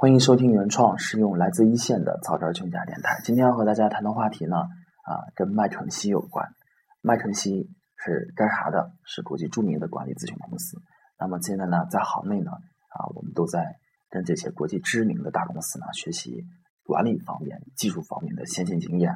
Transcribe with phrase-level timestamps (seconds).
[0.00, 3.20] 欢迎收听原创实用来自一线的草根穷家电台。
[3.24, 6.48] 今天要和大家谈的话题呢，啊，跟麦肯锡有关。
[7.00, 8.92] 麦肯锡是干啥的？
[9.02, 10.80] 是国际著名的管理咨询公司。
[11.18, 13.74] 那么现在呢，在行内呢，啊，我们都在
[14.08, 16.44] 跟这些国际知名的大公司呢学习
[16.84, 19.12] 管理方面、技术方面的先进经验。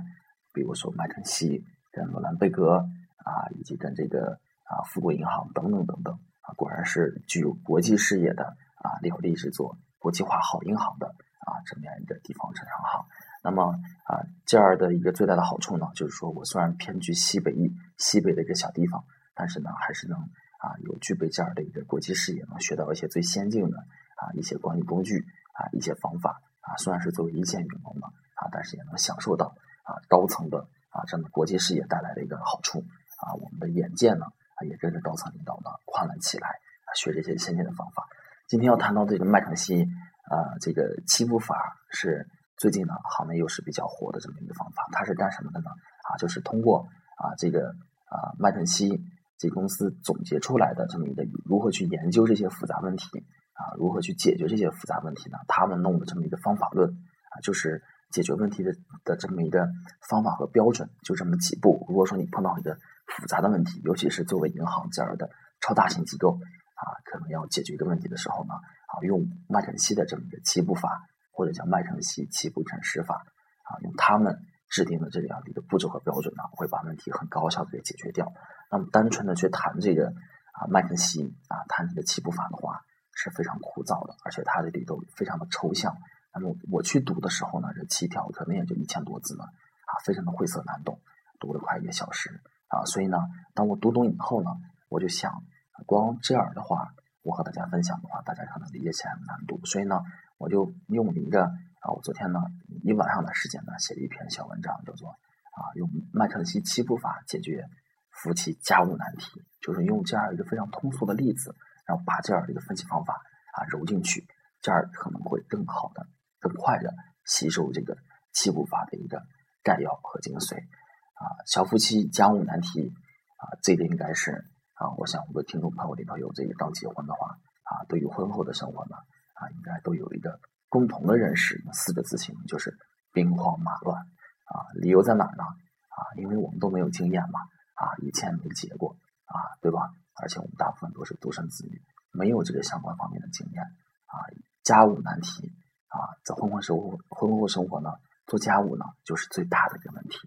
[0.52, 2.78] 比如说麦肯锡、跟罗兰贝格
[3.18, 4.32] 啊，以及跟这个
[4.64, 8.42] 啊富国银行等等等等啊，果然是具有国际视野的
[8.82, 9.78] 啊，了力制作。
[10.02, 13.06] 国际化好银行的啊这么样一个地方城商行，
[13.44, 13.62] 那么
[14.02, 20.18] 啊这儿的一个最大的好处呢，就是说我虽然偏居西北一西北的一个小地方，但是呢还是能
[20.58, 23.78] 啊有具备这样的一个国际视野，能学到一些最先进的
[24.16, 25.24] 啊一些管理工具
[25.54, 32.80] 啊一些方法啊，虽然是作为一线员工嘛啊，但是也能享受到啊高层的啊这样的国际视野带来的一个好处
[33.22, 34.26] 啊，我们的眼界呢
[34.68, 36.58] 也跟着高层领导呢宽了起来，
[36.94, 38.06] 学这些先进的方法。
[38.52, 41.56] 今天要谈到这个麦肯锡，啊，这个七步法
[41.90, 44.86] 是最近呢行内又是比较火的这么一个方法。
[44.92, 45.70] 它是干什么的呢？
[45.70, 47.70] 啊，就是通过啊这个
[48.04, 48.90] 啊麦肯锡
[49.38, 53.06] 这公司总结出来的这么一个如何去研究这些复杂问题
[53.54, 55.38] 啊，如何去解决这些复杂问题呢？
[55.48, 58.70] 他们弄的这么一个方法论啊，就是解决问题的
[59.02, 59.66] 的这么一个
[60.10, 61.86] 方法和标准，就这么几步。
[61.88, 62.74] 如果说你碰到一个
[63.06, 65.30] 复杂的问题，尤其是作为银行这样的
[65.62, 66.38] 超大型机构。
[66.82, 73.22] 啊，可能要解决一个问题的时候呢，啊，用麦肯锡的这么一个七步法，或者叫麦肯锡七步成诗法，
[73.62, 74.36] 啊，用他们
[74.68, 78.32] 制定的这样的一个步骤和标准呢，会把问题很高效的给解决掉。
[78.68, 82.80] 那么单纯的去谈这个啊麦肯锡啊谈这个七步法的话，
[83.14, 85.94] 是非常枯燥的，而且它这里头非常的抽象。
[86.34, 90.98] 那么我去读的时候呢，这七条可能也就一千多字呢，啊，非常的晦涩难懂，
[91.38, 92.84] 读了快一个小时啊。
[92.86, 93.18] 所以呢，
[93.54, 94.50] 当我读懂以后呢，
[94.88, 95.44] 我就想。
[95.92, 100.00] 光这样的话，我和大家分享的话，大家可能理解起来有难度，所以呢，
[100.38, 101.44] 我就用了一个
[101.84, 102.40] 啊，我昨天呢
[102.82, 107.68] 一晚上的时间呢，写了一篇小文章，叫做啊，用麦肯锡七步法解决
[108.08, 111.54] 夫妻家务难题，就是用这样一个非常通俗的例子，
[111.86, 113.20] 然后把这样一个分析方法
[113.52, 114.26] 啊揉进去，
[114.62, 116.06] 这样可能会更好的、
[116.40, 116.94] 更快的
[117.26, 117.98] 吸收这个
[118.32, 119.22] 七步法的一个
[119.62, 122.94] 概要和精髓啊，小夫妻家务难题
[123.36, 124.50] 啊，这个应该是。
[124.82, 128.96] 啊，我想我的听众朋友里头有这个刚结婚的话，啊，对于婚后的生活呢，
[129.34, 132.76] 啊，应该都有一个共同的认识，四个字形就是
[133.12, 134.02] 兵荒马乱。
[134.50, 135.44] 啊，理由在哪儿呢？
[135.44, 137.38] 啊，因为我们都没有经验嘛，
[137.74, 138.96] 啊，以前没结过，
[139.26, 139.94] 啊，对吧？
[140.20, 143.62] 而且我们大部分都是独生子女，没有这个相关方面的经验。
[143.62, 144.18] 啊，
[144.64, 145.52] 家务难题，
[145.86, 147.90] 啊，在婚后生活，婚后生活呢，
[148.26, 150.18] 做家务呢，就是最大的一个问题。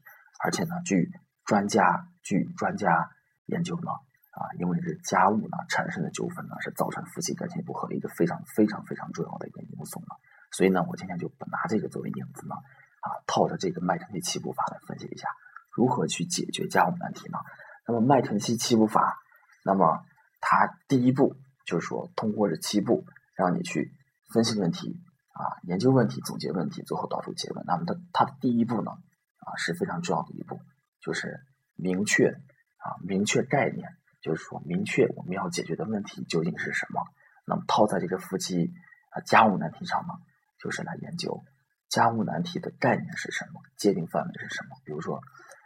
[0.41, 1.11] 而且呢，据
[1.43, 3.11] 专家，据专家
[3.47, 3.91] 研究呢。
[4.35, 10.07] 啊，因为这家务呢产生的纠纷呢，是造成夫妻感情不和一个非常非常非常重要的一个因素呢。
[10.51, 12.55] 所以呢，我今天就不拿这个作为引子呢，
[12.99, 15.29] 啊，套着这个麦肯锡七步法来分析一下
[15.71, 17.39] 如何去解决家务难题呢？
[17.87, 19.21] 那么麦肯锡七步法，
[19.63, 20.03] 那么
[20.41, 23.93] 它第一步就是说通过这七步让你去
[24.33, 24.99] 分析问题
[25.33, 27.65] 啊，研究问题，总结问题，最后导出结论。
[27.65, 30.59] 那么它它的第一步呢，啊是非常重要的一步，
[30.99, 31.39] 就是
[31.75, 33.95] 明确啊，明确概念。
[34.25, 36.99] 就是说，明确我们要解决的问题究竟是什么。
[37.45, 38.73] 那么套在这个夫妻
[39.11, 40.15] 啊家务难题上呢，
[40.57, 41.43] 就是来研究
[41.89, 44.77] 家务难题的概念是什么，界定范围是什么。
[44.83, 45.21] 比如说，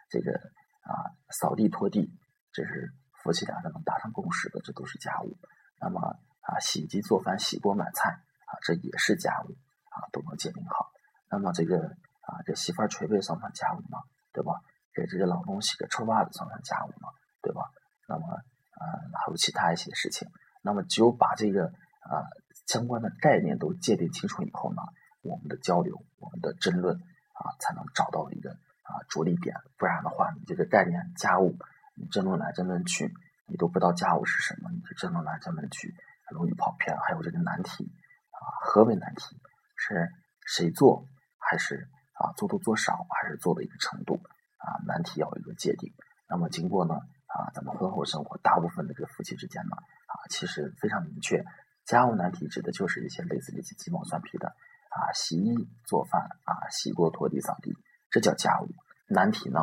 [0.09, 0.33] 这个
[0.81, 0.91] 啊
[1.31, 2.11] 扫地拖地，
[2.51, 2.91] 这是
[3.23, 5.37] 夫妻俩能达成共识的，这都是家务。
[5.79, 6.01] 那么
[6.41, 9.55] 啊洗衣机做饭、洗锅买菜啊，这也是家务
[9.87, 10.91] 啊，都能界定好。
[11.31, 13.97] 那么这个啊这媳妇捶背算不算家务呢？
[14.33, 14.51] 对吧？
[14.93, 17.07] 给这个老公洗个臭袜子算不算家务呢？
[19.29, 20.27] 有其他一些事情。
[20.61, 22.27] 那么，只有把这个啊
[22.67, 24.81] 相关的概念都界定清楚以后呢，
[25.21, 29.55] 我们的交流、我们的争论啊，才能找到一个啊着力点。
[29.77, 31.55] 不然的话，你这个概念家务，
[31.95, 33.13] 你争论来争论去，
[33.47, 35.95] 你都不知道家务是什么，你争论来争论去，
[36.29, 36.97] 容易跑偏。
[36.97, 37.89] 还有这个难题
[38.31, 39.39] 啊，何为难题？
[39.77, 40.11] 是
[40.45, 41.05] 谁做，
[41.37, 44.19] 还是啊做多做少，还是做的一个程度
[44.57, 44.83] 啊？
[44.85, 45.93] 难题要有一个界定。
[46.27, 46.95] 那么，经过呢？
[47.29, 51.45] 啊，咱们婚后生活，大部分的这个夫妻之间呢，啊，其实非常明确，
[51.85, 57.71] 家务难题指的就是一些类似这些鸡毛蒜皮的，啊，洗衣做饭啊，洗锅拖地扫地，
[58.09, 58.67] 这叫家务
[59.07, 59.61] 难题呢，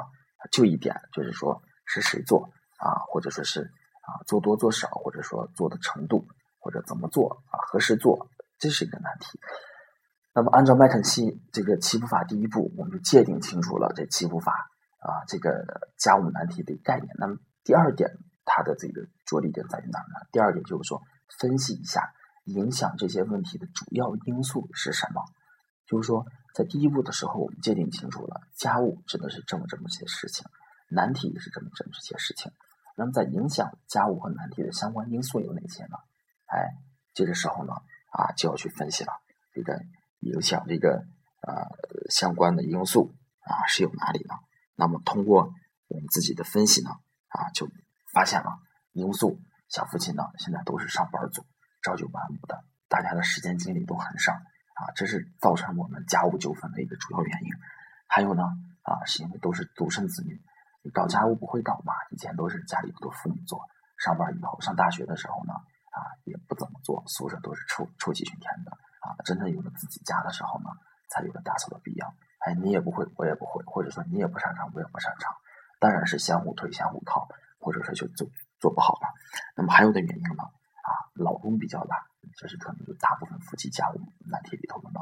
[0.53, 2.49] 就一点，就是说是谁做
[2.79, 6.27] 啊，或者说是啊做多做少，或者说做的程度，
[6.61, 8.29] 或者怎么做啊，何时做，
[8.59, 9.41] 这是一个难题。
[10.33, 14.53] 那么按照麦肯锡这个七步法第一步，我们就界定清楚了这七步法
[15.01, 15.65] 啊这个
[15.99, 17.09] 家务难题的概念。
[17.19, 18.09] 那么第二点，
[18.45, 20.25] 它的这个着力点在于哪呢？
[20.31, 21.03] 第二点就是说，
[21.41, 22.15] 分析一下
[22.45, 25.21] 影响这些问题的主要因素是什么？
[25.85, 26.25] 就是说，
[26.55, 30.47] 在第一步的时候，我们界定清楚了家务指的是这么这么些事情，
[30.89, 32.53] 难题也是这么这么些事情。
[32.97, 35.97] 那么，在影响家务和难题的相关因素有哪些呢？
[36.47, 36.71] 哎，
[37.15, 37.73] 这个时候呢，
[38.13, 39.13] 啊，就要去分析了。
[39.53, 39.77] 这个
[40.21, 41.05] 影响这个
[41.43, 41.67] 呃
[42.11, 44.35] 相关的因素啊是有哪里呢？
[44.77, 45.53] 那么，通过
[45.89, 46.91] 我们自己的分析呢，
[47.29, 47.69] 啊，就
[48.13, 48.59] 发现了
[48.93, 49.39] 因素。
[49.69, 51.45] 小夫妻呢，现在都是上班族。
[51.83, 57.51] 朝九晚五的，大家的时间精力都很少啊，这是造成我们家务纠纷的一个主要原因。
[58.09, 58.43] 还有呢，
[58.83, 60.41] 啊，是因为都是独生子女，
[60.93, 61.93] 搞家务不会搞嘛？
[62.11, 63.61] 以前都是家里的父母做，
[63.99, 68.71] 上班以后上大学的时候呢，啊，也不怎么做，宿舍都是臭臭气熏天的
[69.01, 69.15] 啊。
[69.25, 70.71] 真正有了自己家的时候呢，
[71.11, 72.15] 才有了打扫的必要。
[72.47, 75.35] 哎，你也不会，我也不会，或者说你也不擅长，我也不擅长，
[75.79, 77.29] 当然是相互推相互靠，
[77.59, 78.29] 或者说就做
[78.59, 79.09] 做不好了。
[79.57, 80.45] 那么还有的原因呢？
[80.87, 81.99] 啊老公比较懒，
[82.37, 83.99] 这是可能就大部分夫妻家务
[84.31, 85.01] 难题里头的呢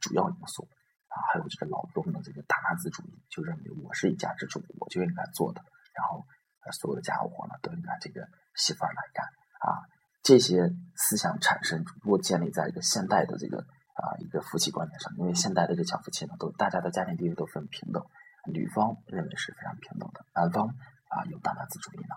[0.00, 0.68] 主要因素
[1.08, 1.18] 啊。
[1.32, 5.60] 还有这个老公的这个大男子主义，就认为我是一家之主，我就应该做的，
[5.94, 6.24] 然后
[6.72, 9.26] 所有的家务活呢都应该这个媳妇儿来干
[9.60, 9.82] 啊。
[10.22, 18.04] 这些思想产生，如果建立在一个现代的这个啊一个夫妻观念上，因为现代的这小夫妻呢，都大家的家庭地位都很平等，
[18.52, 22.14] 女方认为是非常平等的，男方啊有大男子主义呢，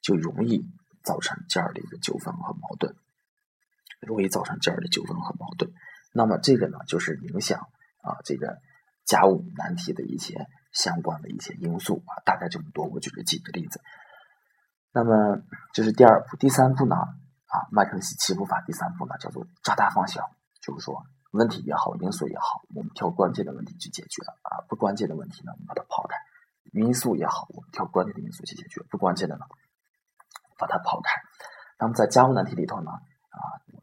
[0.00, 0.64] 就容易。
[1.04, 2.94] 造成这样的一个纠纷和矛盾，
[4.00, 5.72] 容易造成这样的纠纷和矛盾。
[6.12, 7.60] 那么这个呢，就是影响
[8.02, 8.58] 啊这个
[9.06, 12.20] 家务难题的一些相关的一些因素啊。
[12.26, 13.80] 大概这么多，我举了几个例子。
[14.92, 15.40] 那么
[15.72, 20.28] 这是第二步，第三步呢啊，麦肯锡七步法第三步呢叫做抓大放小，
[20.60, 26.16] 就是说问题也好，因素也好，我们挑关键的问题去解决啊，不关键的问题呢，我们把它抛开。
[26.72, 29.44] 因素也好，我们挑关键的因素去解决，不关键的呢。
[30.60, 31.12] 把它抛开。
[31.78, 33.38] 那么在家务难题里头呢，啊，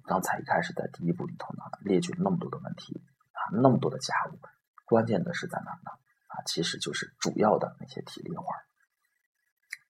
[0.05, 3.01] 刚才一开始在第一步里头呢，列举了那么多的问题
[3.31, 4.37] 啊，那么多的家务，
[4.83, 5.91] 关键的是在哪呢？
[6.27, 8.43] 啊，其实就是主要的那些体力活，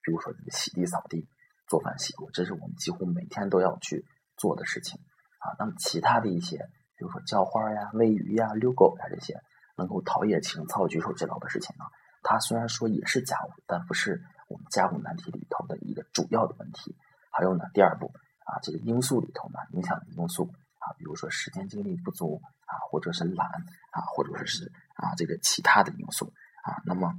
[0.04, 1.28] 比如说这个洗地、扫地、
[1.66, 4.06] 做饭、洗锅，这是我们几乎每天都要去
[4.36, 5.00] 做的事情
[5.40, 5.56] 啊。
[5.58, 9.40] 那么其他的一些，比如说浇花呀、喂鱼呀、遛狗呀这些，
[9.76, 11.84] 能够陶冶情操、举手之劳的事情呢，
[12.22, 14.24] 它虽然说也是家务，但不是。
[14.48, 16.94] 我们家务难题里头的一个主要的问题，
[17.32, 18.12] 还有呢，第二步
[18.44, 20.44] 啊，这个因素里头呢，影响的因素
[20.78, 23.48] 啊，比如说时间精力不足啊，或者是懒
[23.90, 26.32] 啊，或者说是啊这个其他的因素
[26.62, 27.12] 啊，那么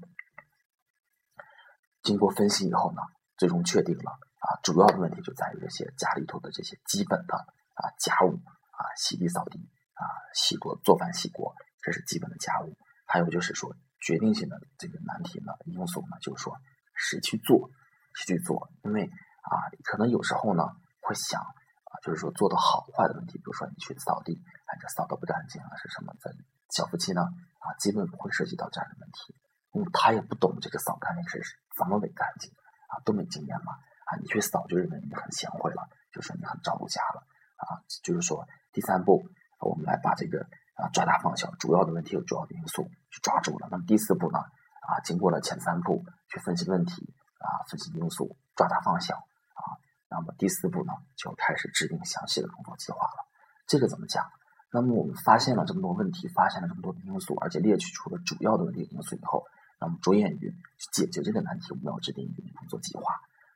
[2.02, 3.02] 经过分析以后呢，
[3.36, 7.36] 最终确定了啊，主要的问题就在于这些家里头的这些基本的
[7.74, 8.40] 啊家务
[8.78, 9.58] 啊，洗地扫地
[9.98, 16.56] 啊，洗锅做饭洗锅，这是基本的家务，还有就是说决定性的这个难题呢因素呢，就是说。
[17.00, 17.70] 谁去做，
[18.16, 18.72] 谁去做？
[18.82, 19.54] 因为啊，
[19.84, 20.64] 可能有时候呢
[21.00, 23.38] 会想啊，就是说做的好坏的问题。
[23.38, 24.34] 比如说你去扫地，
[24.66, 26.12] 哎，这扫的不干净啊，是什么？
[26.20, 26.34] 在
[26.74, 29.36] 小夫妻呢啊，基本不会涉及到这样的问题，
[29.74, 31.40] 因为他也不懂这个扫干净是
[31.78, 32.52] 怎么没干净
[32.90, 33.74] 啊，都没经验嘛
[34.10, 37.22] 啊，你去扫就认为你很贤惠了，就说你很照顾家了
[37.58, 37.78] 啊。
[38.02, 38.44] 就是说
[38.78, 39.28] 第三步，
[39.60, 40.40] 我们来把这个
[40.76, 43.68] 啊抓大放小，主要的问题和主要的因素去抓住了。
[43.72, 44.38] 那么第四步呢？
[44.38, 49.82] 啊，经过了前三步去分析问题啊，分析因素，抓大放小啊，
[50.12, 53.26] 那么第四步呢，就开始制定详细的工作计划了。
[53.66, 54.24] 这个怎么讲？
[54.72, 59.44] 那么我们发现了这么多问题，发现了这么多的因素，而且列举出了主要的问题因素以后，
[59.82, 63.02] 那么着眼于去解决这个难题，我们要制定一个工作计划。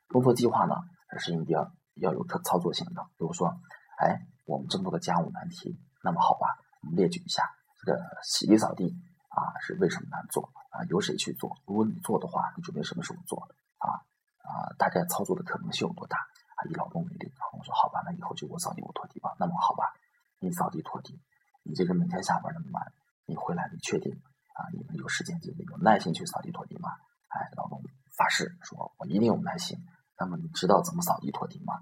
[0.08, 0.74] 工作计划呢，
[1.20, 3.02] 是一定要要有可操作性的。
[3.16, 3.54] 比如说，
[4.00, 7.42] 哎，我们这么多的家务难题，那么好吧，我们列举一下
[7.84, 8.94] 这个洗地扫地。
[9.32, 10.84] 啊，是为什么难做啊？
[10.90, 11.56] 由谁去做？
[11.64, 13.48] 如果你做的话，你准备什么时候做？
[13.78, 14.04] 啊
[14.44, 16.18] 啊，大概操作的可能性有多大？
[16.18, 19.34] 啊，以老公为例，我说好吧，那以后就我扫地，我拖地吧。
[19.40, 19.94] 那么好吧，
[20.38, 21.18] 你扫地拖地，
[21.62, 22.92] 你这个每天下班那么晚，
[23.24, 24.12] 你回来你确定
[24.52, 24.68] 啊？
[24.74, 26.90] 你们有时间精力、有耐心去扫地拖地吗？
[27.28, 27.82] 哎，老公
[28.14, 29.78] 发誓说，我一定有耐心。
[30.18, 31.80] 那么你知道怎么扫地拖地吗？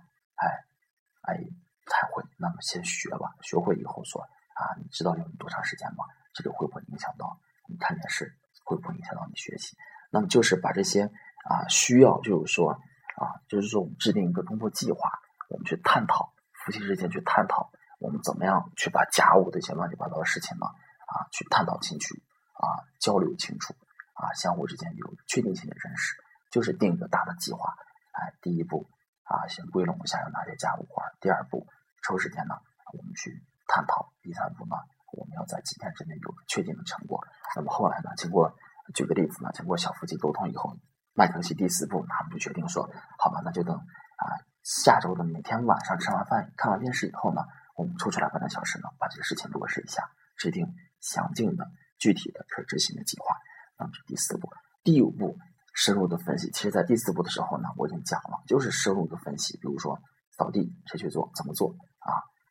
[2.60, 4.22] 先学吧，学会以后说
[4.54, 6.04] 啊，你知道用多长时间吗？
[6.32, 8.36] 这个会不会影响到你看电视？
[8.62, 9.76] 会不会影响到你学习？
[10.10, 12.70] 那么就是把这些啊需要，就是说
[13.16, 15.10] 啊，就是说我们制定一个工作计划，
[15.48, 22.14] 我们去探讨夫妻之间去探讨，我们怎么样去把家务这些乱七八糟的事情呢啊去探讨清楚
[22.54, 23.74] 啊交流清楚
[24.14, 26.14] 啊相互之间有确定性的认识，
[26.50, 27.74] 就是定一个大的计划。
[28.12, 28.88] 哎，第一步
[29.24, 31.66] 啊先归拢一下有哪些家务活儿，第二步
[32.02, 32.54] 抽时间呢
[32.92, 34.76] 我们去探讨，第三步呢。
[35.12, 37.20] 我们要在几天之内有确定的成果。
[37.56, 38.10] 那么后来呢？
[38.16, 38.54] 经过
[38.94, 40.76] 举个例子呢，经过小夫妻沟通以后，
[41.14, 42.88] 麦肯锡第四步，他们就决定说：
[43.18, 44.24] 好吧，那就等啊
[44.62, 47.42] 下周的每天晚上吃完饭、看完电视以后呢，
[47.74, 51.66] 我们抽出来半个小时呢，把这个事情落实一下，制定详尽的、
[51.98, 53.34] 具体的、可执行的计划。
[53.78, 54.48] 那么第四步，
[54.84, 55.36] 第五步
[55.74, 56.52] 深入的分析。
[56.52, 59.56] 其实，在第四步的时候呢，我已经讲了，就是深入的分析。
[59.58, 60.00] 比如说
[60.38, 61.74] 扫地谁去做，怎么做？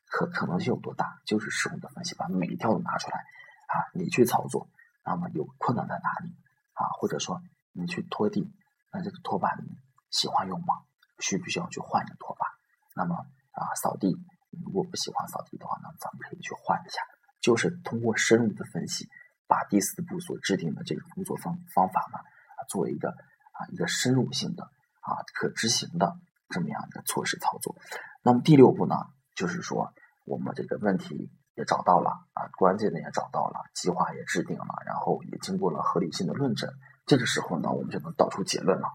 [0.10, 1.22] 可可能性有多大？
[1.26, 4.68] 就是深入的分析，把每一条都拿出来啊，你去操作，
[5.06, 6.36] 那么有困难在哪里
[6.74, 6.90] 啊？
[7.00, 8.52] 或者说你去拖地，
[8.92, 9.70] 那这个拖把你
[10.10, 10.74] 喜欢用吗？
[11.20, 12.48] 需不需要去换一个拖把？
[12.96, 13.16] 那么
[13.52, 14.18] 啊，扫地，
[14.66, 17.02] 如果不喜欢扫地的话，那咱们可以去换一下。
[17.42, 19.08] 就是通过深入的分析，
[19.48, 24.64] 把第四步所制定的这个工作方方法呢，啊，作为一个啊一个深入性的
[25.02, 26.18] 啊可执行的
[26.50, 27.76] 这么样一个措施操作。
[28.24, 28.96] 那么第六步呢，
[29.36, 29.94] 就是说
[30.30, 36.72] 我们这个问题也找到了啊，关键的也找到了，计划也制定了，然后也经过了合理性的论证。
[37.08, 38.88] 这个时候呢，我们就能导出结论了，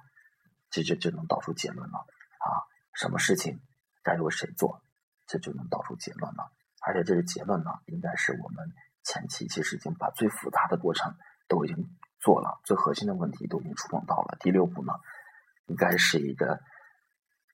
[0.70, 2.62] 这就就能导出结论了啊，
[2.94, 3.60] 什么事情？
[4.04, 4.80] 该由谁做，
[5.26, 6.52] 这就能导出结论了。
[6.86, 8.70] 而且这个结论呢，应该是我们
[9.02, 11.16] 前期其实已经把最复杂的过程
[11.48, 11.76] 都已经
[12.20, 14.36] 做了，最核心的问题都已经触碰到了。
[14.38, 14.92] 第六步呢，
[15.66, 16.60] 应该是一个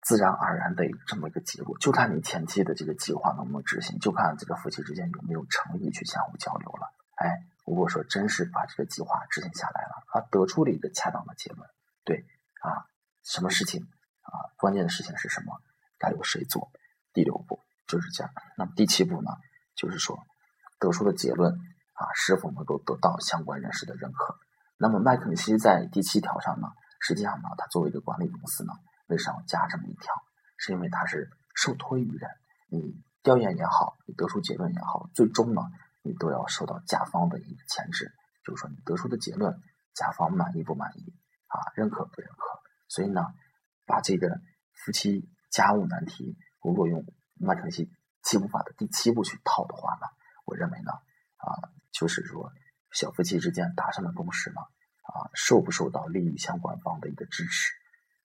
[0.02, 6.92] 自然而然的这么一个结果，就看你前期的这个计划能不能执行，就看这个夫妻之间有没有诚意去相互交流了。
[7.16, 11.68] 哎，如果说真是把这个计划执行下来了，啊，得出了一个恰当的结论，
[12.04, 12.24] 对
[12.62, 12.86] 啊，
[13.22, 13.82] 什么事情
[14.22, 15.60] 啊，关键的事情是什么？
[15.98, 16.70] 该由谁做？
[17.12, 18.32] 第六步就是这样。
[18.56, 19.30] 那么第七步呢？
[19.76, 20.18] 就是说
[20.78, 21.52] 得出的结论
[21.92, 24.38] 啊，是否能够得到相关人士的认可？
[24.78, 26.68] 那么麦肯锡在第七条上呢，
[27.00, 28.72] 实际上呢，它作为一个管理公司呢，
[29.10, 30.14] 为什么加这么一条？
[30.56, 32.30] 是因为它是受托于人，
[32.70, 35.60] 你调研也好，你得出结论也好，最终呢，
[36.00, 38.10] 你都要受到甲方的一个牵制，
[38.44, 39.60] 就是说你得出的结论，
[39.94, 41.14] 甲方满意不满意
[41.48, 41.60] 啊？
[41.74, 42.60] 认可不认可？
[42.88, 43.20] 所以呢，
[43.84, 44.40] 把这个
[44.72, 45.28] 夫妻。
[45.50, 47.90] 家务难题，如果用曼城系
[48.22, 50.06] 七步法的第七步去套的话呢，
[50.44, 50.92] 我认为呢，
[51.38, 52.52] 啊，就是说
[52.92, 54.60] 小夫妻之间达成的共识呢，
[55.02, 57.74] 啊，受不受到利益相关方的一个支持？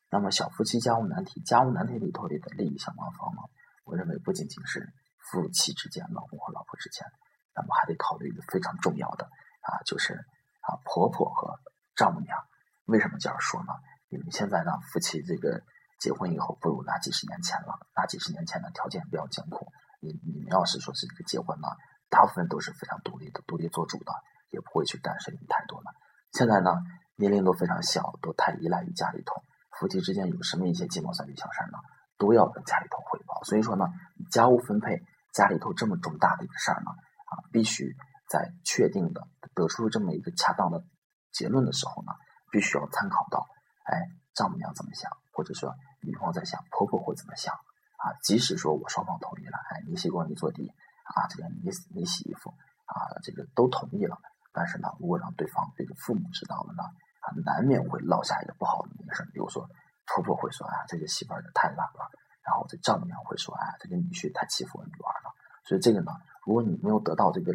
[0.10, 3.42] 那么小夫妻家务难题，家务难题里头里的利益相关方呢，
[3.84, 4.94] 我认为不仅仅是
[5.32, 7.06] 夫妻之间，老公和老婆之间，
[7.54, 9.26] 那么还得考虑一个非常重要的
[9.62, 11.60] 啊，就是啊，婆婆和
[11.96, 12.38] 丈母娘。
[12.86, 13.74] 为什么这样说呢？
[14.10, 15.62] 因为现在呢，夫妻这个。
[15.98, 19.72] 结婚以后不如那几十年前了，那几十年前的条件比较艰苦。
[20.02, 21.70] 你你们要是说是一个结婚呢，
[22.10, 24.12] 大部分都是非常独立的，独立做主的，
[24.52, 25.92] 也不会去干涉你们太多的。
[26.34, 26.70] 现在呢，
[27.16, 29.42] 年龄都非常小，都太依赖于家里头。
[29.80, 31.78] 夫妻之间有什么一些鸡毛蒜皮小事呢，
[32.18, 33.44] 都要跟家里头汇报。
[33.44, 33.86] 所以说呢，
[34.32, 35.04] 家务分配
[35.34, 37.96] 家里头这么重大的一个事儿呢，啊，必须
[38.30, 40.84] 在确定的得出这么一个恰当的
[41.32, 42.14] 结论的时候呢，
[42.52, 43.46] 必须要参考到，
[43.84, 44.00] 哎，
[44.34, 45.12] 丈母娘怎么想。
[45.36, 48.16] 或者说女方在想婆婆会怎么想啊？
[48.24, 50.72] 即使说我双方同意了，哎，你洗锅你做地
[51.04, 52.52] 啊，这个你你洗衣服
[52.86, 54.18] 啊，这个都同意了，
[54.54, 56.84] 但是呢，如果让对方这个父母知道了呢，
[57.26, 59.26] 啊，难免会落下一个不好的名声。
[59.34, 59.68] 比如说
[60.06, 62.06] 婆婆会说啊，这个媳妇儿太懒了，
[62.46, 65.34] 然后这丈母娘会说啊，这个女婿太欺负我女儿了。
[65.66, 66.12] 所以这个呢，
[66.46, 67.52] 如果你没有得到这个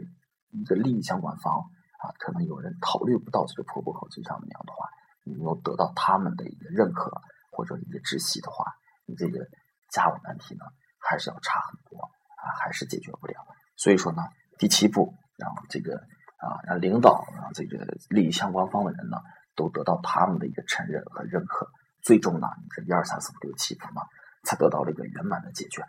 [0.51, 1.55] 一个利益相关方
[2.03, 4.89] 啊，可能有人考虑不到这个婆婆和这丈母娘的话，
[5.25, 7.21] 你没有得到他们的一个认可。
[7.53, 8.65] 或者一个窒息的话，
[9.05, 9.45] 你这个
[9.91, 10.65] 家务难题呢，
[10.99, 13.35] 还是要差很多啊，还是解决不了。
[13.77, 14.23] 所以说呢，
[14.57, 15.97] 第七步让这个
[16.39, 19.19] 啊，让领导让这个利益相关方的人呢，
[19.61, 21.69] 都得到他们的一个承认和认可。
[22.01, 24.01] 最终呢，你这一二三四五六七步呢，
[24.45, 25.85] 才得到了一个圆满的解决。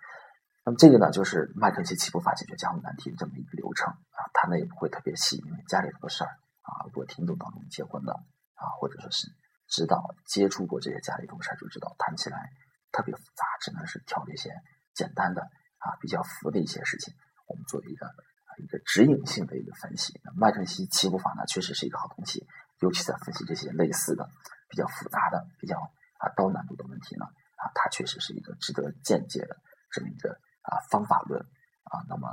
[0.66, 6.32] 那么这个呢，就是麦肯锡七步法解决家务难题的这么一个流程啊，谈的也不会特别细，因为家里头的事儿
[6.68, 9.32] 啊，如果听众当中结婚的啊，或者说是。
[9.72, 12.51] 知道接触过这些家里头事儿，就知道谈起来
[12.92, 14.51] 特别复杂，只能是挑一些
[14.94, 15.42] 简单的
[15.78, 17.13] 啊比较浮的一些事情，
[17.48, 20.20] 我们做一个啊一个指引性的一个分析。
[20.25, 22.46] 那麦肯锡七步法呢，确实是一个好东西，
[22.81, 24.29] 尤其在分析这些类似的
[24.69, 25.77] 比较复杂的、比较
[26.19, 29.55] 啊高难度的问题呢，啊它确实是一个值得见解的
[29.91, 31.41] 这么一个啊方法论
[31.85, 32.03] 啊。
[32.09, 32.27] 那么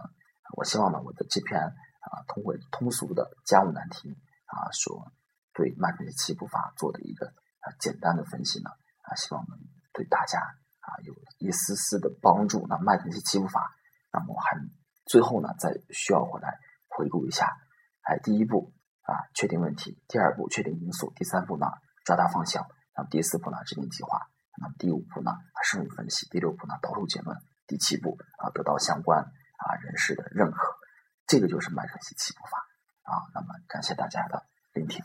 [0.57, 4.11] 我希望呢，我的这篇啊通过通俗的家务难题
[4.47, 5.13] 啊所。
[5.55, 8.71] 对麦肯锡七步法做的一个啊简单的分析呢
[9.03, 9.59] 啊，希望能
[9.93, 12.65] 对大家啊有一丝丝的帮助。
[12.69, 13.75] 那麦肯锡七步法，
[14.13, 14.57] 那么我还
[15.07, 17.57] 最后呢再需要回来回顾一下，
[18.03, 18.73] 哎，第一步
[19.09, 21.67] 啊确定问题，第二步确定因素，第三步呢
[22.05, 25.33] 抓大方向，那么第四步呢制定计划，那么第五步呢
[25.65, 27.35] 深入分析，第六步呢导入结论，
[27.67, 30.59] 第七步啊得到相关啊人士的认可，
[31.27, 32.59] 这个就是麦肯锡七步法
[33.03, 33.25] 啊。
[33.33, 35.03] 那么感谢大家的聆听。